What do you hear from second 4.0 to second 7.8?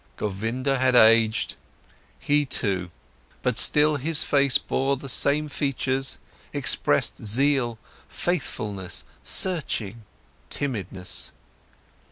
face bore the same features, expressed zeal,